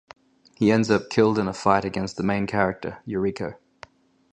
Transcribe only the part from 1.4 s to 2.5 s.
a fight against the main